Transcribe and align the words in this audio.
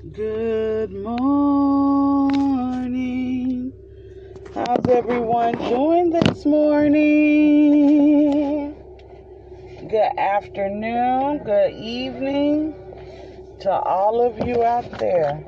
Good 0.00 0.92
morning. 0.92 1.20
How's 4.54 4.86
everyone 4.86 5.58
doing 5.58 6.08
this 6.08 6.46
morning? 6.46 7.14
Good 9.90 10.12
afternoon, 10.16 11.44
good 11.44 11.74
evening 11.74 12.74
to 13.60 13.70
all 13.70 14.22
of 14.22 14.38
you 14.48 14.64
out 14.64 14.90
there. 14.98 15.44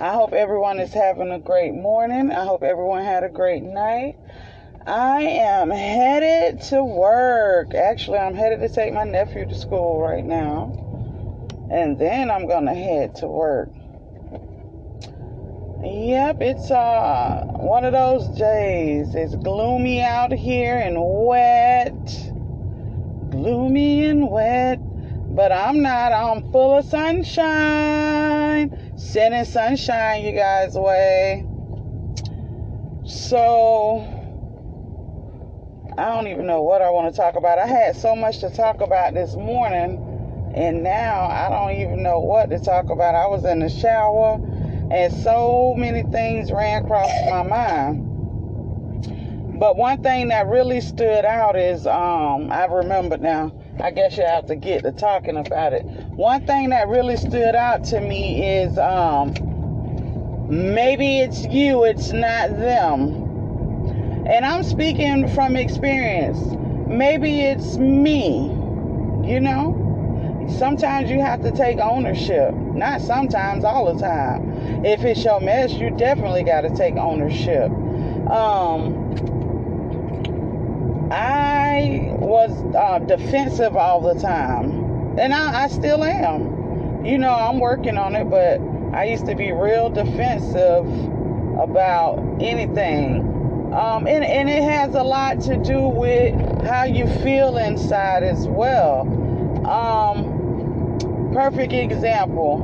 I 0.00 0.12
hope 0.12 0.34
everyone 0.34 0.78
is 0.78 0.92
having 0.92 1.32
a 1.32 1.40
great 1.40 1.74
morning. 1.74 2.30
I 2.30 2.44
hope 2.44 2.62
everyone 2.62 3.02
had 3.02 3.24
a 3.24 3.28
great 3.28 3.64
night. 3.64 4.14
I 4.86 5.22
am 5.22 5.70
headed 5.70 6.60
to 6.68 6.84
work. 6.84 7.74
Actually, 7.74 8.18
I'm 8.18 8.34
headed 8.34 8.60
to 8.60 8.68
take 8.68 8.94
my 8.94 9.02
nephew 9.02 9.46
to 9.46 9.54
school 9.56 10.00
right 10.00 10.24
now. 10.24 10.95
And 11.70 11.98
then 11.98 12.30
I'm 12.30 12.46
to 12.66 12.74
head 12.74 13.16
to 13.16 13.26
work. 13.26 13.70
Yep, 15.82 16.38
it's 16.40 16.70
uh 16.70 17.44
one 17.58 17.84
of 17.84 17.92
those 17.92 18.28
days. 18.38 19.14
It's 19.14 19.34
gloomy 19.34 20.02
out 20.02 20.32
here 20.32 20.78
and 20.78 20.96
wet. 20.98 22.32
Gloomy 23.30 24.08
and 24.08 24.30
wet. 24.30 24.78
But 25.34 25.52
I'm 25.52 25.82
not. 25.82 26.12
I'm 26.12 26.50
full 26.50 26.78
of 26.78 26.84
sunshine. 26.86 28.70
Sending 28.96 29.44
sunshine 29.44 30.22
you 30.22 30.32
guys' 30.32 30.74
way. 30.74 31.44
So 33.04 33.98
I 35.98 36.04
don't 36.04 36.28
even 36.28 36.46
know 36.46 36.62
what 36.62 36.82
I 36.82 36.90
want 36.90 37.14
to 37.14 37.20
talk 37.20 37.36
about. 37.36 37.58
I 37.58 37.66
had 37.66 37.96
so 37.96 38.16
much 38.16 38.40
to 38.40 38.50
talk 38.50 38.80
about 38.80 39.14
this 39.14 39.34
morning 39.34 40.05
and 40.56 40.82
now 40.82 41.26
I 41.26 41.50
don't 41.50 41.78
even 41.80 42.02
know 42.02 42.18
what 42.18 42.48
to 42.48 42.58
talk 42.58 42.88
about. 42.88 43.14
I 43.14 43.26
was 43.26 43.44
in 43.44 43.60
the 43.60 43.68
shower 43.68 44.40
and 44.90 45.12
so 45.12 45.74
many 45.76 46.02
things 46.04 46.50
ran 46.50 46.84
across 46.84 47.10
my 47.28 47.42
mind. 47.42 48.02
But 49.60 49.76
one 49.76 50.02
thing 50.02 50.28
that 50.28 50.46
really 50.46 50.80
stood 50.80 51.26
out 51.26 51.56
is 51.56 51.86
um, 51.86 52.50
I 52.50 52.64
remember 52.66 53.18
now. 53.18 53.52
I 53.78 53.90
guess 53.90 54.16
you 54.16 54.24
have 54.24 54.46
to 54.46 54.56
get 54.56 54.84
to 54.84 54.92
talking 54.92 55.36
about 55.36 55.74
it. 55.74 55.82
One 55.84 56.46
thing 56.46 56.70
that 56.70 56.88
really 56.88 57.18
stood 57.18 57.54
out 57.54 57.84
to 57.84 58.00
me 58.00 58.62
is 58.62 58.78
um, 58.78 59.34
maybe 60.48 61.18
it's 61.20 61.44
you, 61.46 61.84
it's 61.84 62.12
not 62.12 62.56
them. 62.56 64.24
And 64.26 64.46
I'm 64.46 64.62
speaking 64.62 65.28
from 65.28 65.56
experience. 65.56 66.38
Maybe 66.88 67.42
it's 67.42 67.76
me, 67.76 68.48
you 69.30 69.40
know? 69.40 69.85
Sometimes 70.48 71.10
you 71.10 71.20
have 71.20 71.42
to 71.42 71.52
take 71.52 71.78
ownership. 71.78 72.54
Not 72.54 73.00
sometimes, 73.00 73.64
all 73.64 73.92
the 73.92 74.00
time. 74.00 74.84
If 74.84 75.04
it's 75.04 75.24
your 75.24 75.40
mess, 75.40 75.72
you 75.72 75.90
definitely 75.90 76.44
got 76.44 76.62
to 76.62 76.70
take 76.70 76.96
ownership. 76.96 77.70
Um, 78.30 79.06
I 81.10 82.10
was 82.12 82.50
uh, 82.74 82.98
defensive 83.00 83.76
all 83.76 84.00
the 84.00 84.20
time, 84.20 85.18
and 85.18 85.32
I, 85.32 85.64
I 85.64 85.68
still 85.68 86.02
am. 86.02 87.04
You 87.04 87.18
know, 87.18 87.32
I'm 87.32 87.60
working 87.60 87.96
on 87.96 88.16
it, 88.16 88.28
but 88.28 88.60
I 88.92 89.04
used 89.04 89.26
to 89.26 89.34
be 89.34 89.52
real 89.52 89.90
defensive 89.90 90.86
about 91.58 92.18
anything. 92.40 93.20
Um, 93.72 94.06
and, 94.06 94.24
and 94.24 94.48
it 94.48 94.62
has 94.62 94.94
a 94.94 95.02
lot 95.02 95.40
to 95.42 95.56
do 95.56 95.80
with 95.82 96.34
how 96.64 96.84
you 96.84 97.06
feel 97.06 97.58
inside 97.58 98.22
as 98.22 98.48
well. 98.48 99.02
Um, 99.66 100.25
perfect 101.36 101.74
example. 101.74 102.62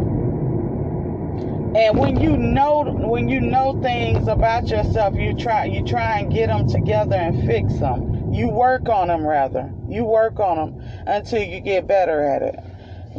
And 1.76 1.98
when 1.98 2.18
you 2.18 2.38
know 2.38 2.84
when 2.84 3.28
you 3.28 3.38
know 3.38 3.78
things 3.82 4.28
about 4.28 4.68
yourself, 4.68 5.14
you 5.14 5.36
try 5.36 5.66
you 5.66 5.84
try 5.84 6.20
and 6.20 6.32
get 6.32 6.46
them 6.46 6.66
together 6.66 7.16
and 7.16 7.46
fix 7.46 7.74
them. 7.74 8.32
You 8.32 8.48
work 8.48 8.88
on 8.88 9.08
them 9.08 9.26
rather. 9.26 9.70
You 9.90 10.06
work 10.06 10.40
on 10.40 10.56
them 10.56 10.82
until 11.06 11.42
you 11.42 11.60
get 11.60 11.86
better 11.86 12.22
at 12.22 12.40
it. 12.40 12.60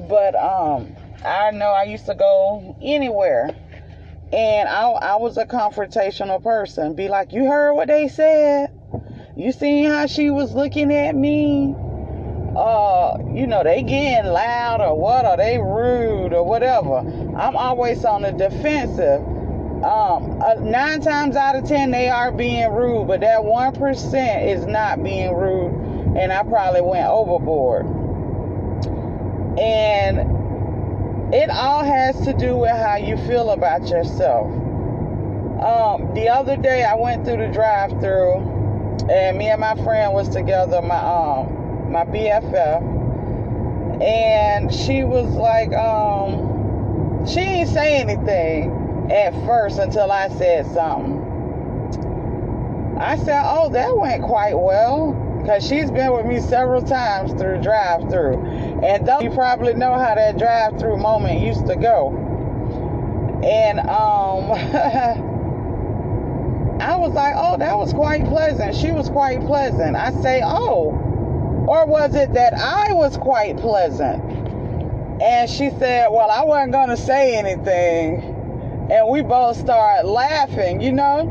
But 0.10 0.34
um, 0.34 0.96
I 1.24 1.52
know 1.52 1.70
I 1.70 1.84
used 1.84 2.08
to 2.08 2.16
go 2.16 2.76
anywhere, 2.82 3.52
and 4.32 4.68
I 4.68 4.90
I 4.90 5.16
was 5.18 5.38
a 5.38 5.46
confrontational 5.46 6.42
person. 6.42 6.96
Be 6.96 7.10
like, 7.10 7.32
you 7.32 7.46
heard 7.46 7.74
what 7.74 7.90
they 7.90 8.08
said? 8.08 8.72
You 9.36 9.52
seen 9.52 9.86
how 9.86 10.08
she 10.08 10.32
was 10.32 10.54
looking 10.54 10.92
at 10.92 11.16
me? 11.16 11.76
Uh, 12.56 13.18
you 13.32 13.48
know, 13.48 13.64
they 13.64 13.82
getting 13.82 14.32
loud 14.32 14.82
or 14.82 14.98
what, 15.00 15.26
or 15.26 15.38
they 15.38 15.58
rude 15.58 16.34
or 16.34 16.46
whatever. 16.46 17.00
I'm 17.38 17.56
always 17.56 18.06
on 18.06 18.22
the 18.22 18.32
defensive. 18.32 19.22
Um, 19.84 20.42
uh, 20.42 20.56
nine 20.62 21.02
times 21.02 21.36
out 21.36 21.56
of 21.56 21.66
ten, 21.66 21.92
they 21.92 22.10
are 22.10 22.32
being 22.32 22.72
rude, 22.72 23.08
but 23.08 23.20
that 23.22 23.44
one 23.44 23.74
percent 23.74 24.48
is 24.48 24.66
not 24.66 25.04
being 25.04 25.34
rude, 25.34 25.74
and 26.18 26.32
I 26.32 26.44
probably 26.44 26.82
went 26.82 27.08
overboard. 27.08 27.86
And 29.60 31.34
it 31.34 31.50
all 31.50 31.84
has 31.84 32.22
to 32.22 32.34
do 32.34 32.56
with 32.56 32.72
how 32.72 32.96
you 32.96 33.18
feel 33.18 33.50
about 33.50 33.88
yourself. 33.88 34.48
Um, 34.48 36.14
the 36.14 36.30
other 36.30 36.56
day, 36.56 36.84
I 36.84 36.96
went 36.96 37.26
through 37.26 37.38
the 37.38 37.48
drive-through, 37.48 39.08
and 39.10 39.38
me 39.38 39.50
and 39.50 39.60
my 39.60 39.76
friend 39.84 40.14
was 40.14 40.30
together. 40.30 40.82
My 40.82 40.98
um 40.98 41.63
my 41.94 42.06
BFF, 42.06 44.02
and 44.02 44.74
she 44.74 45.04
was 45.04 45.32
like, 45.36 45.72
um, 45.74 47.26
she 47.28 47.36
didn't 47.36 47.70
say 47.70 48.02
anything 48.02 49.10
at 49.12 49.34
first 49.46 49.78
until 49.78 50.12
I 50.12 50.28
said 50.30 50.66
something. 50.66 51.22
I 53.00 53.16
said, 53.18 53.44
oh, 53.46 53.70
that 53.70 53.96
went 53.96 54.24
quite 54.24 54.58
well. 54.58 55.14
Because 55.42 55.68
she's 55.68 55.92
been 55.92 56.14
with 56.14 56.26
me 56.26 56.40
several 56.40 56.82
times 56.82 57.34
through 57.34 57.62
drive 57.62 58.10
through. 58.10 58.38
And 58.82 59.06
you 59.22 59.30
probably 59.32 59.74
know 59.74 59.94
how 59.94 60.16
that 60.16 60.38
drive 60.38 60.80
through 60.80 60.98
moment 60.98 61.42
used 61.42 61.68
to 61.68 61.76
go. 61.76 62.12
And 63.44 63.80
um 63.82 64.52
I 66.82 66.96
was 66.96 67.14
like, 67.14 67.34
oh, 67.38 67.58
that 67.58 67.78
was 67.78 67.92
quite 67.94 68.26
pleasant. 68.26 68.74
She 68.76 68.92
was 68.92 69.10
quite 69.10 69.42
pleasant. 69.42 69.98
I 69.98 70.12
say, 70.22 70.42
oh, 70.44 71.13
or 71.68 71.86
was 71.86 72.14
it 72.16 72.34
that 72.34 72.54
I 72.54 72.94
was 72.94 73.18
quite 73.18 73.58
pleasant? 73.58 74.22
And 75.22 75.50
she 75.50 75.70
said, 75.72 76.10
Well, 76.12 76.30
I 76.30 76.44
wasn't 76.44 76.74
going 76.74 76.90
to 76.90 76.98
say 76.98 77.38
anything. 77.38 78.22
And 78.92 79.08
we 79.08 79.22
both 79.22 79.58
started 79.58 80.08
laughing, 80.08 80.82
you 80.82 80.92
know? 80.92 81.26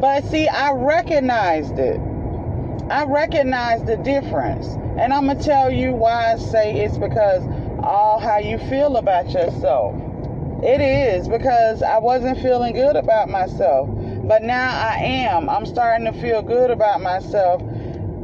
But 0.00 0.24
see, 0.24 0.48
I 0.48 0.72
recognized 0.72 1.78
it. 1.78 2.00
I 2.90 3.04
recognized 3.04 3.86
the 3.86 3.96
difference. 3.98 4.66
And 4.98 5.12
I'm 5.12 5.26
going 5.26 5.38
to 5.38 5.44
tell 5.44 5.70
you 5.70 5.92
why 5.92 6.32
I 6.32 6.36
say 6.36 6.80
it's 6.80 6.98
because 6.98 7.44
all 7.82 8.18
how 8.18 8.38
you 8.38 8.58
feel 8.58 8.96
about 8.96 9.30
yourself. 9.30 9.94
It 10.62 10.80
is 10.80 11.28
because 11.28 11.82
I 11.82 11.98
wasn't 11.98 12.38
feeling 12.40 12.74
good 12.74 12.96
about 12.96 13.28
myself. 13.28 13.88
But 14.24 14.42
now 14.42 14.70
I 14.70 14.96
am. 14.96 15.48
I'm 15.48 15.64
starting 15.64 16.12
to 16.12 16.20
feel 16.20 16.42
good 16.42 16.70
about 16.70 17.00
myself 17.00 17.62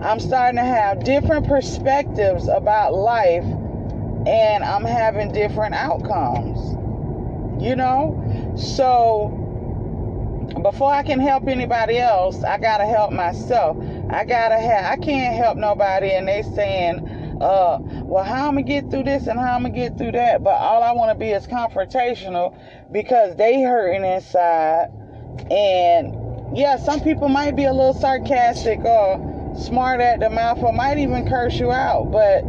I'm 0.06 0.20
starting 0.20 0.56
to 0.58 0.64
have 0.64 1.02
different 1.02 1.48
perspectives 1.48 2.46
about 2.46 2.94
life 2.94 3.42
and 3.42 4.62
I'm 4.62 4.84
having 4.84 5.32
different 5.32 5.74
outcomes. 5.74 6.60
You 7.60 7.74
know? 7.74 8.54
So 8.56 9.42
before 10.62 10.92
I 10.92 11.02
can 11.02 11.18
help 11.18 11.48
anybody 11.48 11.98
else, 11.98 12.44
I 12.44 12.56
gotta 12.58 12.86
help 12.86 13.10
myself. 13.10 13.76
I 14.08 14.24
gotta 14.24 14.60
have 14.60 14.92
I 14.92 14.96
can't 14.96 15.34
help 15.34 15.58
nobody 15.58 16.12
and 16.12 16.28
they 16.28 16.42
saying, 16.54 17.00
uh, 17.40 17.78
well 18.04 18.22
how 18.22 18.46
I'm 18.46 18.54
gonna 18.54 18.62
get 18.62 18.88
through 18.92 19.02
this 19.02 19.26
and 19.26 19.40
how 19.40 19.56
I'm 19.56 19.62
gonna 19.62 19.74
get 19.74 19.98
through 19.98 20.12
that. 20.12 20.44
But 20.44 20.54
all 20.54 20.84
I 20.84 20.92
wanna 20.92 21.16
be 21.16 21.30
is 21.30 21.48
confrontational 21.48 22.56
because 22.92 23.34
they 23.34 23.60
hurting 23.60 24.04
inside 24.04 24.86
and 25.50 26.56
yeah, 26.56 26.76
some 26.76 27.00
people 27.00 27.28
might 27.28 27.56
be 27.56 27.64
a 27.64 27.72
little 27.72 27.92
sarcastic 27.92 28.78
or 28.84 29.35
smart 29.58 30.00
at 30.00 30.20
the 30.20 30.30
mouth 30.30 30.62
or 30.62 30.72
might 30.72 30.98
even 30.98 31.28
curse 31.28 31.58
you 31.58 31.72
out. 31.72 32.10
But 32.10 32.44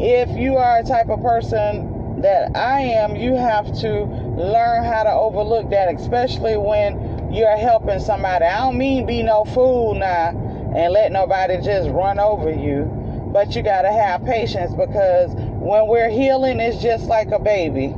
if 0.00 0.30
you 0.30 0.56
are 0.56 0.78
a 0.78 0.82
type 0.82 1.08
of 1.08 1.22
person 1.22 2.20
that 2.22 2.56
I 2.56 2.80
am, 2.80 3.16
you 3.16 3.34
have 3.34 3.66
to 3.80 4.04
learn 4.04 4.84
how 4.84 5.04
to 5.04 5.12
overlook 5.12 5.70
that, 5.70 5.94
especially 5.94 6.56
when 6.56 7.32
you're 7.32 7.56
helping 7.56 8.00
somebody. 8.00 8.44
I 8.44 8.58
don't 8.60 8.78
mean 8.78 9.06
be 9.06 9.22
no 9.22 9.44
fool 9.44 9.94
now 9.94 10.28
and 10.74 10.92
let 10.92 11.12
nobody 11.12 11.60
just 11.60 11.88
run 11.90 12.18
over 12.18 12.50
you. 12.50 12.84
But 13.32 13.54
you 13.54 13.62
got 13.62 13.82
to 13.82 13.92
have 13.92 14.24
patience 14.24 14.74
because 14.74 15.30
when 15.34 15.86
we're 15.86 16.10
healing, 16.10 16.60
it's 16.60 16.82
just 16.82 17.04
like 17.04 17.30
a 17.30 17.38
baby. 17.38 17.94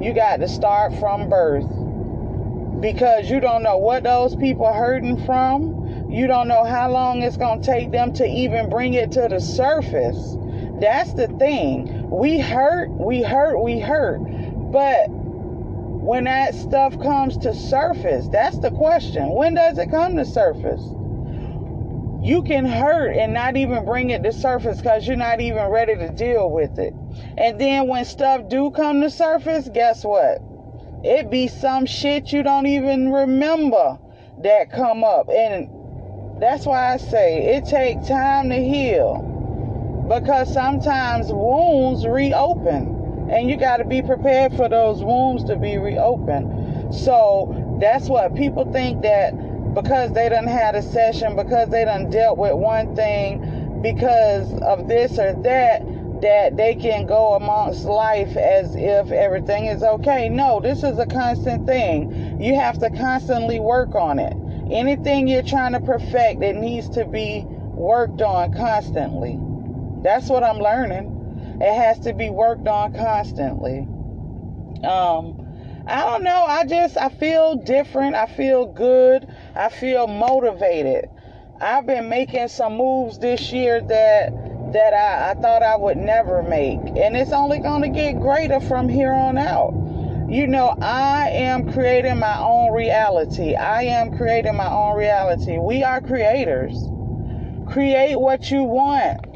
You 0.00 0.14
got 0.14 0.38
to 0.40 0.48
start 0.48 0.94
from 0.94 1.28
birth 1.28 1.68
because 2.80 3.28
you 3.28 3.40
don't 3.40 3.62
know 3.62 3.76
what 3.76 4.02
those 4.02 4.34
people 4.34 4.72
hurting 4.72 5.24
from 5.26 5.79
you 6.10 6.26
don't 6.26 6.48
know 6.48 6.64
how 6.64 6.90
long 6.90 7.22
it's 7.22 7.36
going 7.36 7.62
to 7.62 7.66
take 7.66 7.92
them 7.92 8.12
to 8.14 8.26
even 8.26 8.68
bring 8.68 8.94
it 8.94 9.12
to 9.12 9.28
the 9.30 9.40
surface. 9.40 10.36
That's 10.80 11.14
the 11.14 11.28
thing. 11.38 12.10
We 12.10 12.40
hurt, 12.40 12.90
we 12.90 13.22
hurt, 13.22 13.62
we 13.62 13.78
hurt. 13.78 14.18
But 14.72 15.06
when 15.08 16.24
that 16.24 16.54
stuff 16.54 16.98
comes 17.00 17.36
to 17.38 17.54
surface, 17.54 18.28
that's 18.28 18.58
the 18.58 18.70
question. 18.70 19.30
When 19.30 19.54
does 19.54 19.78
it 19.78 19.90
come 19.90 20.16
to 20.16 20.24
surface? 20.24 20.82
You 22.22 22.42
can 22.42 22.66
hurt 22.66 23.16
and 23.16 23.32
not 23.32 23.56
even 23.56 23.84
bring 23.84 24.10
it 24.10 24.22
to 24.24 24.32
surface 24.32 24.78
because 24.78 25.06
you're 25.06 25.16
not 25.16 25.40
even 25.40 25.66
ready 25.66 25.94
to 25.96 26.10
deal 26.10 26.50
with 26.50 26.78
it. 26.78 26.92
And 27.38 27.60
then 27.60 27.86
when 27.86 28.04
stuff 28.04 28.48
do 28.48 28.72
come 28.72 29.00
to 29.02 29.10
surface, 29.10 29.68
guess 29.72 30.04
what? 30.04 30.42
It 31.04 31.30
be 31.30 31.48
some 31.48 31.86
shit 31.86 32.32
you 32.32 32.42
don't 32.42 32.66
even 32.66 33.12
remember 33.12 33.98
that 34.42 34.70
come 34.70 35.04
up. 35.04 35.28
And 35.30 35.68
that's 36.40 36.64
why 36.64 36.94
I 36.94 36.96
say 36.96 37.56
it 37.56 37.66
take 37.66 38.04
time 38.06 38.48
to 38.48 38.56
heal. 38.56 39.26
Because 40.08 40.52
sometimes 40.52 41.28
wounds 41.30 42.06
reopen. 42.06 43.28
And 43.30 43.48
you 43.48 43.56
got 43.56 43.76
to 43.76 43.84
be 43.84 44.02
prepared 44.02 44.56
for 44.56 44.68
those 44.68 45.04
wounds 45.04 45.44
to 45.44 45.56
be 45.56 45.78
reopened. 45.78 46.92
So 46.92 47.78
that's 47.80 48.08
what 48.08 48.34
people 48.34 48.72
think 48.72 49.02
that 49.02 49.74
because 49.74 50.12
they 50.12 50.28
done 50.28 50.48
had 50.48 50.74
a 50.74 50.82
session, 50.82 51.36
because 51.36 51.68
they 51.68 51.84
done 51.84 52.10
dealt 52.10 52.38
with 52.38 52.54
one 52.54 52.96
thing, 52.96 53.80
because 53.82 54.52
of 54.62 54.88
this 54.88 55.18
or 55.18 55.34
that, 55.42 55.82
that 56.22 56.56
they 56.56 56.74
can 56.74 57.06
go 57.06 57.34
amongst 57.34 57.84
life 57.84 58.36
as 58.36 58.74
if 58.74 59.12
everything 59.12 59.66
is 59.66 59.82
okay. 59.82 60.28
No, 60.28 60.60
this 60.60 60.82
is 60.82 60.98
a 60.98 61.06
constant 61.06 61.66
thing. 61.66 62.40
You 62.40 62.56
have 62.56 62.78
to 62.80 62.90
constantly 62.90 63.60
work 63.60 63.94
on 63.94 64.18
it. 64.18 64.36
Anything 64.70 65.28
you're 65.28 65.42
trying 65.42 65.72
to 65.72 65.80
perfect, 65.80 66.42
it 66.42 66.56
needs 66.56 66.88
to 66.90 67.04
be 67.04 67.44
worked 67.46 68.22
on 68.22 68.52
constantly. 68.54 69.38
That's 70.02 70.28
what 70.28 70.44
I'm 70.44 70.58
learning. 70.58 71.58
It 71.60 71.74
has 71.74 71.98
to 72.00 72.14
be 72.14 72.30
worked 72.30 72.68
on 72.68 72.94
constantly. 72.94 73.80
Um, 74.86 75.46
I 75.86 76.04
don't 76.04 76.22
know. 76.22 76.44
I 76.44 76.66
just 76.66 76.96
I 76.96 77.08
feel 77.08 77.56
different. 77.56 78.14
I 78.14 78.26
feel 78.26 78.66
good. 78.66 79.26
I 79.54 79.68
feel 79.68 80.06
motivated. 80.06 81.10
I've 81.60 81.86
been 81.86 82.08
making 82.08 82.48
some 82.48 82.76
moves 82.76 83.18
this 83.18 83.52
year 83.52 83.80
that 83.80 84.32
that 84.72 84.94
I, 84.94 85.30
I 85.30 85.34
thought 85.34 85.62
I 85.62 85.76
would 85.76 85.98
never 85.98 86.42
make. 86.42 86.78
And 86.78 87.16
it's 87.16 87.32
only 87.32 87.58
going 87.58 87.82
to 87.82 87.88
get 87.88 88.20
greater 88.20 88.60
from 88.60 88.88
here 88.88 89.12
on 89.12 89.36
out. 89.36 89.72
You 90.30 90.46
know, 90.46 90.68
I 90.80 91.30
am 91.30 91.72
creating 91.72 92.20
my 92.20 92.38
own 92.38 92.72
reality. 92.72 93.56
I 93.56 93.82
am 93.82 94.16
creating 94.16 94.54
my 94.54 94.70
own 94.70 94.96
reality. 94.96 95.58
We 95.58 95.82
are 95.82 96.00
creators. 96.00 96.76
Create 97.66 98.14
what 98.14 98.48
you 98.48 98.62
want. 98.62 99.26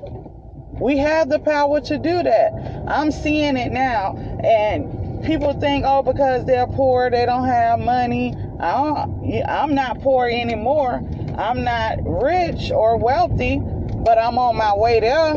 We 0.81 0.99
have 0.99 1.29
the 1.29 1.41
power 1.41 1.81
to 1.81 1.99
do 1.99 2.23
that. 2.23 2.85
I'm 2.87 3.11
seeing 3.11 3.56
it 3.56 3.73
now. 3.73 4.17
And 4.44 5.25
people 5.25 5.52
think, 5.58 5.85
oh, 5.85 6.05
because 6.05 6.44
they're 6.44 6.69
poor, 6.69 7.11
they 7.11 7.26
don't 7.26 7.49
have 7.49 7.81
money. 7.81 8.37
I 8.61 9.06
I'm 9.49 9.75
not 9.75 10.00
poor 10.00 10.29
anymore. 10.29 11.02
I'm 11.37 11.64
not 11.64 11.99
rich 12.05 12.70
or 12.70 12.99
wealthy, 12.99 13.58
but 13.58 14.17
I'm 14.17 14.38
on 14.38 14.56
my 14.56 14.76
way 14.76 15.00
there. 15.00 15.35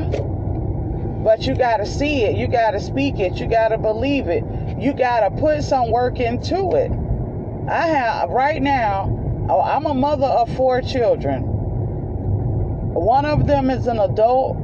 But 1.23 1.47
you 1.47 1.55
got 1.55 1.77
to 1.77 1.87
see 1.87 2.25
it. 2.25 2.37
You 2.37 2.47
got 2.47 2.71
to 2.71 2.79
speak 2.79 3.19
it. 3.19 3.39
You 3.39 3.47
got 3.47 3.69
to 3.69 3.79
believe 3.79 4.27
it. 4.27 4.43
You 4.79 4.93
got 4.93 5.21
to 5.21 5.31
put 5.41 5.63
some 5.63 5.91
work 5.91 6.19
into 6.19 6.75
it. 6.75 6.91
I 7.69 7.87
have, 7.87 8.29
right 8.29 8.61
now, 8.61 9.47
oh, 9.49 9.61
I'm 9.61 9.85
a 9.85 9.93
mother 9.93 10.27
of 10.27 10.55
four 10.55 10.81
children. 10.81 11.43
One 12.93 13.25
of 13.25 13.47
them 13.47 13.71
is 13.71 13.87
an 13.87 13.99
adult, 13.99 14.57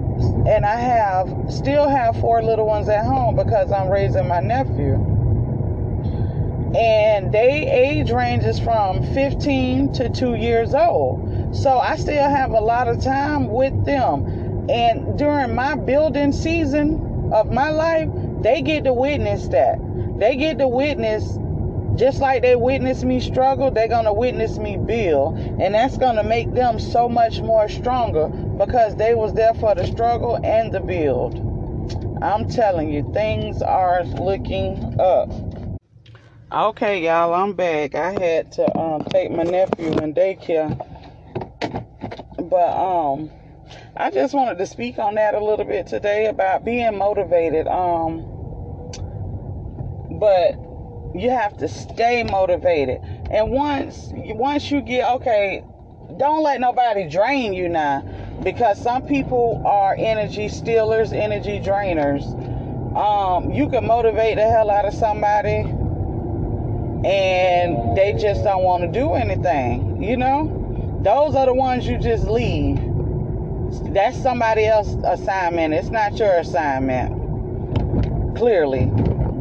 and 0.48 0.66
I 0.66 0.80
have, 0.80 1.52
still 1.52 1.90
have 1.90 2.20
four 2.20 2.44
little 2.44 2.68
ones 2.68 2.90
at 2.90 3.06
home 3.06 3.36
because 3.36 3.72
I'm 3.72 3.90
raising 3.90 4.28
my 4.28 4.40
nephew. 4.40 4.94
And 6.76 7.32
they 7.32 7.68
age 7.70 8.12
ranges 8.12 8.60
from 8.60 9.04
15 9.14 9.94
to 9.94 10.10
2 10.10 10.36
years 10.36 10.74
old. 10.74 11.56
So 11.56 11.80
I 11.80 11.96
still 11.98 12.30
have 12.30 12.52
a 12.52 12.60
lot 12.60 12.88
of 12.88 13.02
time 13.04 13.48
with 13.48 13.86
them. 13.86 14.70
And 14.70 15.18
during 15.18 15.54
my 15.56 15.76
building 15.76 16.32
season 16.32 17.32
of 17.34 17.52
my 17.52 17.70
life, 17.70 18.10
they 18.44 18.62
get 18.62 18.84
to 18.84 18.94
witness 18.94 19.48
that. 19.50 19.80
They 20.20 20.36
get 20.36 20.60
to 20.60 20.68
witness 20.68 21.38
just 21.96 22.20
like 22.20 22.42
they 22.42 22.56
witnessed 22.56 23.04
me 23.04 23.20
struggle, 23.20 23.70
they're 23.70 23.88
going 23.88 24.06
to 24.06 24.14
witness 24.14 24.58
me 24.58 24.78
build. 24.78 25.38
And 25.38 25.76
that's 25.76 25.98
going 25.98 26.16
to 26.16 26.24
make 26.24 26.52
them 26.54 26.80
so 26.80 27.08
much 27.08 27.40
more 27.40 27.70
stronger 27.70 28.28
because 28.28 28.96
they 28.96 29.14
was 29.14 29.34
there 29.34 29.54
for 29.54 29.76
the 29.76 29.86
struggle 29.86 30.40
and 30.44 30.74
the 30.74 30.80
build. 30.80 31.36
I'm 32.22 32.48
telling 32.50 32.92
you, 32.92 33.12
things 33.14 33.62
are 33.62 34.04
looking 34.06 35.00
up. 35.00 35.30
Okay, 36.52 37.04
y'all, 37.04 37.34
I'm 37.34 37.54
back. 37.54 37.96
I 37.96 38.12
had 38.12 38.52
to 38.54 38.78
um, 38.78 39.04
take 39.06 39.32
my 39.32 39.44
nephew 39.44 39.92
in 39.98 40.14
daycare. 40.14 40.78
But 42.38 42.78
um 42.78 43.32
I 43.96 44.12
just 44.12 44.34
wanted 44.34 44.58
to 44.58 44.66
speak 44.66 45.00
on 45.00 45.16
that 45.16 45.34
a 45.34 45.44
little 45.44 45.66
bit 45.66 45.88
today 45.88 46.28
about 46.28 46.66
being 46.66 46.98
motivated. 46.98 47.68
Um 47.68 48.30
but 50.20 50.56
you 51.16 51.30
have 51.30 51.58
to 51.58 51.68
stay 51.68 52.24
motivated. 52.24 53.02
And 53.30 53.52
once 53.52 54.10
once 54.14 54.72
you 54.72 54.82
get 54.82 55.10
okay, 55.16 55.64
don't 56.18 56.44
let 56.44 56.60
nobody 56.60 57.08
drain 57.08 57.54
you 57.54 57.70
now 57.70 58.02
because 58.44 58.82
some 58.82 59.04
people 59.04 59.62
are 59.66 59.96
energy 59.98 60.50
stealers, 60.50 61.14
energy 61.14 61.60
drainers. 61.60 62.24
Um, 62.96 63.52
you 63.52 63.70
can 63.70 63.88
motivate 63.88 64.36
the 64.36 64.44
hell 64.44 64.70
out 64.70 64.86
of 64.86 64.94
somebody 64.94 65.66
and 67.06 67.98
they 67.98 68.14
just 68.14 68.44
don't 68.44 68.64
want 68.64 68.84
to 68.84 69.00
do 69.00 69.14
anything, 69.14 70.02
you 70.02 70.16
know? 70.16 71.00
Those 71.04 71.36
are 71.36 71.48
the 71.48 71.54
ones 71.54 71.88
you 71.88 71.98
just 71.98 72.26
leave. 72.26 72.93
That's 73.82 74.22
somebody 74.22 74.66
else's 74.66 75.04
assignment. 75.04 75.74
It's 75.74 75.90
not 75.90 76.18
your 76.18 76.38
assignment. 76.38 78.38
Clearly. 78.38 78.92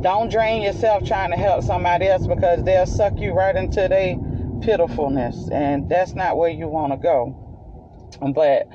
Don't 0.01 0.31
drain 0.31 0.63
yourself 0.63 1.05
trying 1.05 1.31
to 1.31 1.37
help 1.37 1.63
somebody 1.63 2.07
else 2.07 2.27
because 2.27 2.65
they'll 2.65 2.87
suck 2.87 3.19
you 3.19 3.33
right 3.33 3.55
into 3.55 3.89
their 3.89 4.17
pitifulness. 4.61 5.49
And 5.51 5.89
that's 5.89 6.15
not 6.15 6.37
where 6.37 6.51
you 6.51 6.69
want 6.69 6.93
to 6.93 6.97
go. 6.97 7.37
But 8.35 8.69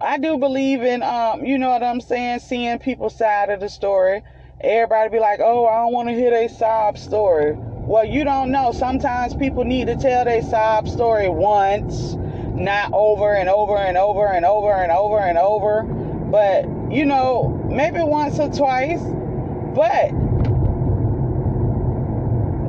I 0.00 0.18
do 0.18 0.38
believe 0.38 0.82
in, 0.82 1.02
um, 1.02 1.44
you 1.44 1.58
know 1.58 1.70
what 1.70 1.82
I'm 1.82 2.00
saying, 2.00 2.40
seeing 2.40 2.78
people's 2.78 3.16
side 3.16 3.50
of 3.50 3.60
the 3.60 3.68
story. 3.68 4.22
Everybody 4.60 5.10
be 5.10 5.18
like, 5.18 5.40
oh, 5.40 5.66
I 5.66 5.82
don't 5.82 5.92
want 5.92 6.08
to 6.08 6.14
hear 6.14 6.30
their 6.30 6.48
sob 6.48 6.98
story. 6.98 7.54
Well, 7.56 8.04
you 8.04 8.24
don't 8.24 8.50
know. 8.50 8.72
Sometimes 8.72 9.34
people 9.34 9.64
need 9.64 9.86
to 9.88 9.96
tell 9.96 10.24
their 10.24 10.42
sob 10.42 10.88
story 10.88 11.28
once, 11.28 12.16
not 12.54 12.92
over 12.92 13.34
and 13.34 13.48
over 13.48 13.76
and 13.76 13.96
over 13.96 14.26
and 14.26 14.44
over 14.44 14.72
and 14.72 14.92
over 14.92 15.18
and 15.18 15.38
over. 15.38 15.82
But, 15.82 16.64
you 16.90 17.04
know, 17.04 17.48
maybe 17.68 18.00
once 18.02 18.38
or 18.38 18.48
twice. 18.50 19.02
But 19.74 20.10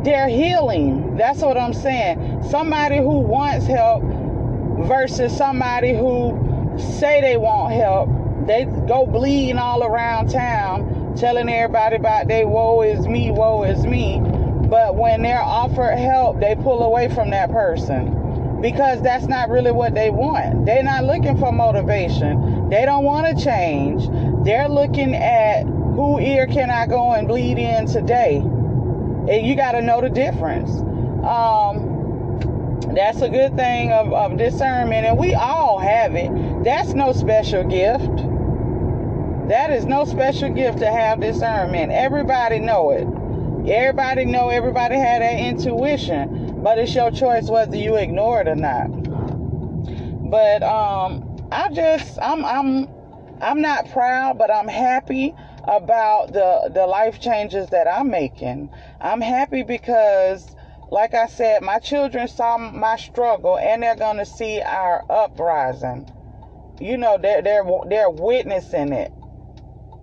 they're 0.04 0.28
healing. 0.28 1.18
That's 1.18 1.42
what 1.42 1.58
I'm 1.58 1.74
saying. 1.74 2.44
Somebody 2.50 2.98
who 2.98 3.20
wants 3.20 3.66
help 3.66 4.04
versus 4.88 5.36
somebody 5.36 5.96
who 5.96 6.78
say 6.78 7.22
they 7.22 7.38
want 7.38 7.74
help. 7.74 8.10
They 8.48 8.66
go 8.88 9.06
bleeding 9.06 9.58
all 9.58 9.84
around 9.84 10.30
town 10.30 11.16
telling 11.16 11.48
everybody 11.50 11.96
about 11.96 12.28
they 12.28 12.44
woe 12.44 12.82
is 12.82 13.08
me, 13.08 13.32
woe 13.32 13.64
is 13.64 13.86
me. 13.86 14.20
But 14.22 14.96
when 14.96 15.22
they're 15.22 15.42
offered 15.42 15.96
help, 15.96 16.40
they 16.40 16.56
pull 16.56 16.84
away 16.84 17.08
from 17.08 17.30
that 17.32 17.52
person 17.52 18.25
because 18.62 19.02
that's 19.02 19.26
not 19.26 19.50
really 19.50 19.72
what 19.72 19.94
they 19.94 20.10
want. 20.10 20.66
They're 20.66 20.84
not 20.84 21.04
looking 21.04 21.38
for 21.38 21.52
motivation. 21.52 22.70
They 22.70 22.86
don't 22.86 23.04
want 23.04 23.38
to 23.38 23.44
change. 23.44 24.08
They're 24.46 24.70
looking 24.70 25.16
at 25.16 25.64
who 25.64 26.20
ear 26.20 26.48
can 26.48 26.70
I 26.70 26.88
go 26.88 27.14
and 27.14 27.28
bleed 27.28 27.58
in 27.58 27.86
today? 27.88 28.38
And 28.38 29.46
you 29.46 29.56
got 29.56 29.74
to 29.74 29.82
know 29.82 30.02
the 30.02 30.10
difference. 30.10 30.70
Um, 31.26 31.96
that's 32.94 33.22
a 33.22 33.30
good 33.30 33.56
thing 33.56 33.92
of, 33.92 34.14
of 34.14 34.38
discernment, 34.38 35.06
and 35.06 35.18
we 35.18 35.34
all 35.34 35.80
have 35.80 36.16
it. 36.16 36.30
That's 36.64 36.94
no 36.94 37.14
special 37.14 37.64
gift. 37.64 38.16
That 39.50 39.70
is 39.72 39.86
no 39.86 40.06
special 40.06 40.50
gift 40.50 40.80
to 40.80 40.92
have 40.92 41.20
discernment. 41.20 41.92
Everybody 41.92 42.60
know 42.60 42.92
it. 42.92 43.08
Everybody 43.70 44.26
know. 44.26 44.50
Everybody 44.50 44.96
had 44.96 45.22
that 45.22 45.40
intuition, 45.40 46.45
but 46.66 46.80
it's 46.80 46.96
your 46.96 47.12
choice 47.12 47.48
whether 47.48 47.78
you 47.78 47.96
ignore 47.96 48.42
it 48.42 48.48
or 48.48 48.56
not. 48.56 48.88
But 50.32 50.64
um, 50.64 51.48
I 51.52 51.70
just 51.72 52.18
I'm 52.20 52.44
I'm 52.44 52.90
I'm 53.40 53.62
not 53.62 53.92
proud, 53.92 54.40
but 54.40 54.50
I'm 54.50 54.68
happy 54.68 55.36
about 55.66 56.34
the 56.34 56.72
the 56.74 56.88
life 56.88 57.20
changes 57.20 57.70
that 57.70 57.88
I'm 57.88 58.10
making. 58.10 58.72
I'm 59.00 59.22
happy 59.22 59.62
because 59.62 60.56
like 60.90 61.14
I 61.14 61.28
said, 61.28 61.62
my 61.62 61.78
children 61.78 62.28
saw 62.28 62.58
my 62.58 62.98
struggle 62.98 63.60
and 63.60 63.84
they're 63.84 63.96
going 63.96 64.18
to 64.18 64.26
see 64.26 64.60
our 64.60 65.06
uprising. 65.08 66.10
You 66.80 66.98
know, 66.98 67.20
they're 67.20 67.44
they're 67.44 67.64
they're 67.88 68.10
witnessing 68.10 68.92
it. 68.92 69.12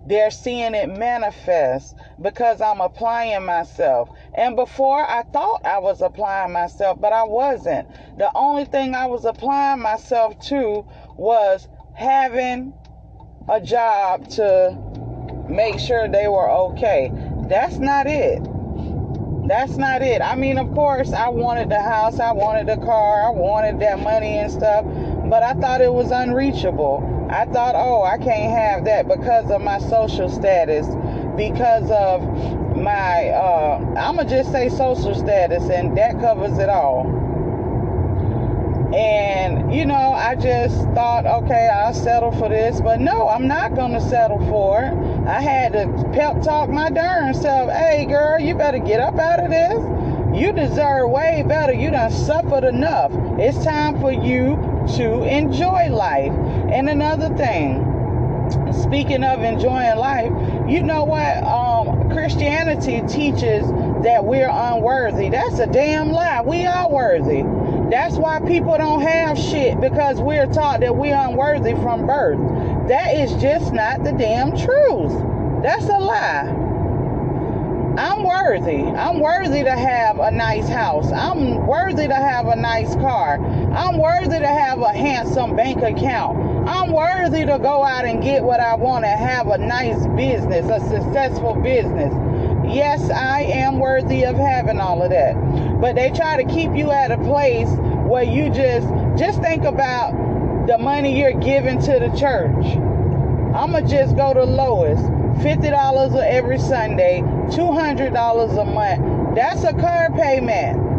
They're 0.05 0.31
seeing 0.31 0.75
it 0.75 0.89
manifest 0.89 1.95
because 2.21 2.61
I'm 2.61 2.81
applying 2.81 3.45
myself. 3.45 4.09
And 4.33 4.55
before 4.55 5.01
I 5.01 5.23
thought 5.23 5.65
I 5.65 5.79
was 5.79 6.01
applying 6.01 6.51
myself, 6.51 6.99
but 6.99 7.13
I 7.13 7.23
wasn't. 7.23 7.87
The 8.17 8.31
only 8.35 8.65
thing 8.65 8.95
I 8.95 9.05
was 9.05 9.25
applying 9.25 9.81
myself 9.81 10.39
to 10.47 10.85
was 11.15 11.67
having 11.93 12.73
a 13.49 13.61
job 13.61 14.29
to 14.29 14.77
make 15.49 15.79
sure 15.79 16.07
they 16.07 16.27
were 16.27 16.49
okay. 16.49 17.11
That's 17.47 17.77
not 17.77 18.07
it. 18.07 18.41
That's 19.47 19.75
not 19.75 20.01
it. 20.01 20.21
I 20.21 20.35
mean, 20.35 20.57
of 20.57 20.73
course, 20.73 21.11
I 21.11 21.27
wanted 21.29 21.69
the 21.69 21.81
house, 21.81 22.19
I 22.19 22.31
wanted 22.31 22.67
the 22.67 22.77
car, 22.77 23.27
I 23.27 23.29
wanted 23.29 23.79
that 23.81 23.99
money 23.99 24.37
and 24.37 24.49
stuff, 24.49 24.85
but 25.29 25.43
I 25.43 25.53
thought 25.53 25.81
it 25.81 25.91
was 25.91 26.11
unreachable. 26.11 27.27
I 27.29 27.45
thought, 27.45 27.75
oh, 27.75 28.03
I 28.03 28.17
can't 28.17 28.51
have 28.51 28.85
that 28.85 29.07
because 29.07 29.49
of 29.49 29.61
my 29.61 29.79
social 29.79 30.29
status, 30.29 30.87
because 31.35 31.89
of 31.89 32.21
my, 32.75 33.29
uh, 33.29 33.77
I'm 33.97 34.15
going 34.15 34.27
to 34.27 34.35
just 34.35 34.51
say 34.51 34.69
social 34.69 35.15
status, 35.15 35.69
and 35.69 35.97
that 35.97 36.19
covers 36.19 36.57
it 36.57 36.69
all. 36.69 37.21
And, 38.93 39.73
you 39.73 39.87
know, 39.87 40.13
I 40.13 40.35
just 40.35 40.77
thought, 40.89 41.25
okay, 41.25 41.67
I'll 41.67 41.95
settle 41.95 42.31
for 42.31 42.47
this. 42.47 42.79
But 42.79 42.99
no, 42.99 43.27
I'm 43.27 43.47
not 43.47 43.73
going 43.73 43.93
to 43.93 44.01
settle 44.01 44.37
for 44.47 44.83
it. 44.83 44.93
I 45.27 45.41
had 45.41 45.73
to 45.73 45.87
pep 46.13 46.43
talk 46.43 46.69
my 46.69 46.91
darn 46.91 47.33
self. 47.33 47.71
Hey, 47.71 48.05
girl, 48.05 48.39
you 48.39 48.53
better 48.53 48.77
get 48.77 48.99
up 48.99 49.17
out 49.17 49.43
of 49.43 49.49
this. 49.49 50.39
You 50.39 50.51
deserve 50.51 51.09
way 51.09 51.43
better. 51.47 51.73
You 51.73 51.89
done 51.89 52.11
suffered 52.11 52.63
enough. 52.63 53.11
It's 53.39 53.63
time 53.63 53.99
for 53.99 54.11
you 54.11 54.72
to 54.95 55.23
enjoy 55.23 55.89
life. 55.89 56.31
And 56.71 56.89
another 56.89 57.29
thing, 57.35 57.89
speaking 58.71 59.23
of 59.23 59.41
enjoying 59.41 59.97
life, 59.97 60.31
you 60.69 60.83
know 60.83 61.03
what? 61.03 61.43
Um, 61.43 62.09
Christianity 62.11 63.01
teaches 63.07 63.65
that 64.03 64.23
we're 64.25 64.49
unworthy. 64.49 65.29
That's 65.29 65.59
a 65.59 65.67
damn 65.67 66.11
lie. 66.11 66.41
We 66.41 66.65
are 66.65 66.89
worthy. 66.89 67.43
That's 67.89 68.15
why 68.15 68.39
people 68.39 68.77
don't 68.77 69.01
have 69.01 69.37
shit 69.37 69.79
because 69.79 70.19
we're 70.19 70.47
taught 70.47 70.81
that 70.81 70.95
we're 70.95 71.15
unworthy 71.15 71.73
from 71.75 72.05
birth. 72.05 72.39
That 72.87 73.15
is 73.15 73.33
just 73.41 73.73
not 73.73 74.03
the 74.03 74.11
damn 74.11 74.49
truth. 74.57 75.13
That's 75.63 75.85
a 75.85 75.97
lie. 75.97 76.72
I'm 77.97 78.23
worthy. 78.23 78.81
I'm 78.81 79.19
worthy 79.19 79.63
to 79.63 79.71
have 79.71 80.17
a 80.17 80.31
nice 80.31 80.67
house. 80.67 81.11
I'm 81.11 81.67
worthy 81.67 82.07
to 82.07 82.15
have 82.15 82.47
a 82.47 82.55
nice 82.55 82.95
car. 82.95 83.35
I'm 83.71 83.99
worthy 83.99 84.39
to 84.39 84.47
have 84.47 84.79
a 84.81 84.91
handsome 84.91 85.55
bank 85.55 85.83
account. 85.83 86.67
I'm 86.67 86.91
worthy 86.91 87.45
to 87.45 87.59
go 87.59 87.83
out 87.83 88.05
and 88.05 88.23
get 88.23 88.43
what 88.43 88.59
I 88.59 88.73
want 88.73 89.05
and 89.05 89.19
have 89.19 89.47
a 89.47 89.59
nice 89.59 90.07
business, 90.15 90.65
a 90.69 90.79
successful 90.89 91.53
business. 91.53 92.11
Yes, 92.65 93.11
I 93.11 93.41
am 93.41 93.77
worthy 93.77 94.25
of 94.25 94.37
having 94.37 94.79
all 94.79 95.03
of 95.03 95.11
that. 95.11 95.35
But 95.79 95.93
they 95.93 96.09
try 96.09 96.41
to 96.41 96.49
keep 96.51 96.75
you 96.75 96.89
at 96.89 97.11
a 97.11 97.17
place 97.19 97.69
where 98.07 98.23
you 98.23 98.49
just 98.49 98.87
just 99.19 99.39
think 99.41 99.65
about 99.65 100.13
the 100.65 100.79
money 100.79 101.19
you're 101.19 101.39
giving 101.39 101.79
to 101.81 101.99
the 101.99 102.09
church. 102.17 102.65
I'ma 103.55 103.81
just 103.81 104.15
go 104.15 104.33
to 104.33 104.43
lowest. 104.43 105.22
$50 105.35 106.23
every 106.23 106.59
Sunday, 106.59 107.21
$200 107.21 108.61
a 108.61 108.65
month. 108.65 109.35
That's 109.35 109.63
a 109.63 109.73
car 109.73 110.09
payment. 110.11 110.93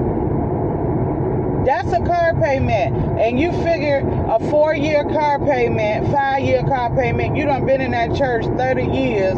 That's 1.65 1.93
a 1.93 2.01
car 2.01 2.35
payment. 2.35 3.19
And 3.19 3.41
you 3.41 3.53
figure 3.63 4.03
a 4.29 4.39
four 4.51 4.75
year 4.75 5.03
car 5.05 5.39
payment, 5.39 6.13
five 6.13 6.43
year 6.43 6.63
car 6.63 6.95
payment, 6.95 7.37
you 7.37 7.45
done 7.45 7.65
been 7.65 7.81
in 7.81 7.93
that 7.93 8.15
church 8.15 8.45
30 8.45 8.85
years. 8.85 9.37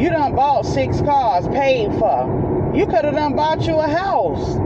You 0.00 0.10
done 0.10 0.34
bought 0.34 0.66
six 0.66 1.00
cars, 1.00 1.46
paid 1.48 1.92
for. 1.98 2.72
You 2.74 2.86
could 2.86 3.04
have 3.04 3.14
done 3.14 3.34
bought 3.36 3.66
you 3.66 3.78
a 3.78 3.88
house. 3.88 4.56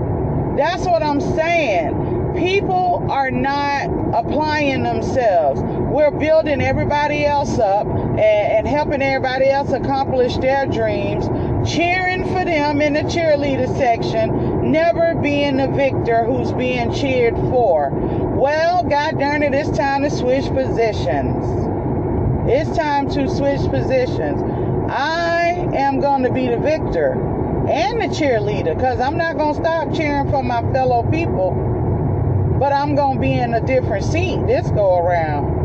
That's 0.57 0.85
what 0.85 1.03
I'm 1.03 1.21
saying. 1.21 2.35
People 2.37 3.07
are 3.11 3.31
not 3.31 3.89
applying 4.15 4.83
themselves. 4.83 5.61
We're 5.89 6.11
building 6.11 6.61
everybody 6.61 7.25
else 7.25 7.59
up 7.59 7.87
and, 7.87 8.21
and 8.21 8.69
helping 8.69 9.01
everybody 9.01 9.49
else 9.49 9.73
accomplish 9.73 10.37
their 10.37 10.67
dreams, 10.67 11.27
cheering 11.67 12.25
for 12.25 12.45
them 12.45 12.83
in 12.83 12.93
the 12.93 13.01
cheerleader 13.01 13.75
section, 13.79 14.71
never 14.71 15.15
being 15.15 15.57
the 15.57 15.69
victor 15.69 16.25
who's 16.27 16.53
being 16.53 16.93
cheered 16.93 17.35
for. 17.35 17.89
Well, 17.91 18.85
God 18.85 19.19
darn 19.19 19.43
it, 19.43 19.55
it's 19.55 19.77
time 19.77 20.03
to 20.03 20.11
switch 20.11 20.45
positions. 20.47 21.45
It's 22.51 22.77
time 22.77 23.09
to 23.11 23.27
switch 23.27 23.63
positions. 23.71 24.43
I 24.91 25.71
am 25.75 26.01
going 26.01 26.23
to 26.23 26.33
be 26.33 26.49
the 26.49 26.59
victor 26.59 27.13
and 27.13 28.01
the 28.01 28.15
cheerleader 28.15 28.75
because 28.75 29.01
I'm 29.01 29.17
not 29.17 29.39
going 29.39 29.55
to 29.55 29.61
stop 29.61 29.95
cheering 29.95 30.31
for 30.31 30.43
my 30.43 30.61
fellow 30.73 31.03
people, 31.11 31.53
but 32.59 32.75
I'm 32.75 32.95
going 32.95 33.17
to 33.17 33.21
be 33.21 33.33
in 33.33 33.55
a 33.55 33.61
different 33.61 34.05
seat 34.05 34.47
this 34.47 34.71
go 34.71 34.99
around. 34.99 35.58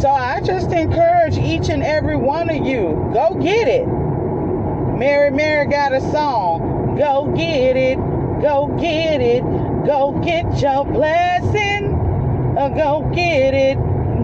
So 0.00 0.08
I 0.08 0.40
just 0.40 0.70
encourage 0.70 1.38
each 1.38 1.70
and 1.70 1.82
every 1.82 2.16
one 2.16 2.48
of 2.50 2.64
you 2.64 3.10
go 3.12 3.36
get 3.42 3.66
it. 3.66 3.84
Mary 4.96 5.32
Mary 5.32 5.66
got 5.66 5.92
a 5.92 6.00
song. 6.00 6.96
Go 6.96 7.32
get 7.36 7.76
it. 7.76 7.96
Go 8.40 8.76
get 8.80 9.20
it. 9.20 9.42
Go 9.84 10.20
get 10.24 10.62
your 10.62 10.84
blessing. 10.84 11.94
Uh, 12.56 12.68
go 12.68 13.10
get 13.12 13.54
it. 13.54 13.74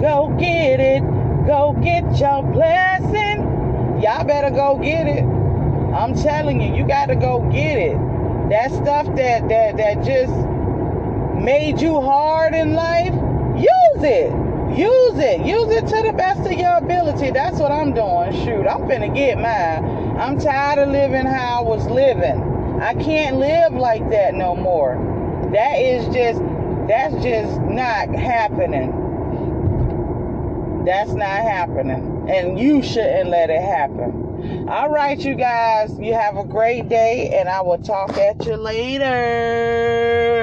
Go 0.00 0.37
get 0.38 0.78
it. 0.78 1.00
Go 1.45 1.76
get 1.83 2.04
your 2.21 2.45
blessing. 2.45 4.00
Y'all 4.00 4.25
better 4.25 4.50
go 4.50 4.78
get 4.78 5.09
it. 5.09 5.25
I'm 5.25 6.14
telling 6.14 6.61
you, 6.61 6.73
you 6.73 6.87
got 6.87 7.07
to 7.07 7.16
go 7.16 7.40
get 7.50 7.78
it. 7.78 7.97
That 8.50 8.71
stuff 8.71 9.07
that 9.16 9.49
that 9.49 9.76
that 9.78 10.04
just 10.04 10.33
made 11.43 11.81
you 11.81 12.00
hard 12.00 12.54
in 12.54 12.75
life, 12.75 13.12
use 13.57 14.04
it. 14.04 14.43
Use 14.76 15.19
it. 15.19 15.47
Use 15.47 15.71
it 15.71 15.87
to 15.87 16.02
the 16.02 16.12
best 16.16 16.40
of 16.40 16.52
your 16.52 16.76
ability. 16.78 17.31
That's 17.31 17.61
what 17.61 17.71
I'm 17.71 17.95
doing. 17.95 18.33
Shoot, 18.45 18.66
I'm 18.66 18.83
finna 18.83 19.14
get 19.14 19.38
mine. 19.38 20.16
I'm 20.19 20.38
tired 20.38 20.81
of 20.81 20.88
living 20.88 21.26
how 21.26 21.61
I 21.61 21.62
was 21.62 21.87
living. 21.87 22.81
I 22.81 22.95
can't 22.95 23.37
live 23.37 23.73
like 23.73 24.11
that 24.11 24.35
no 24.35 24.57
more. 24.57 24.97
That 25.52 25.78
is 25.78 26.12
just 26.12 26.40
that's 26.88 27.14
just 27.23 27.61
not 27.61 28.09
happening. 28.09 28.93
That's 30.85 31.12
not 31.12 31.28
happening. 31.28 32.28
And 32.28 32.59
you 32.59 32.83
shouldn't 32.83 33.31
let 33.31 33.50
it 33.50 33.62
happen. 33.62 34.69
All 34.69 34.90
right, 34.90 35.19
you 35.19 35.35
guys, 35.37 35.97
you 35.99 36.12
have 36.14 36.37
a 36.37 36.45
great 36.45 36.88
day, 36.88 37.38
and 37.38 37.49
I 37.49 37.62
will 37.62 37.78
talk 37.78 38.19
at 38.19 38.45
you 38.45 38.57
later. 38.57 40.33